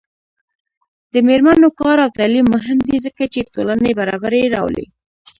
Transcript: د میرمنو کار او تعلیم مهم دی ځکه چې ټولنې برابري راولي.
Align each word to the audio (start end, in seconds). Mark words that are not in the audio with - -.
د 1.13 1.15
میرمنو 1.27 1.69
کار 1.81 1.97
او 2.05 2.09
تعلیم 2.17 2.45
مهم 2.55 2.79
دی 2.87 2.97
ځکه 3.05 3.23
چې 3.33 3.49
ټولنې 3.53 3.91
برابري 3.99 4.43
راولي. 4.55 4.85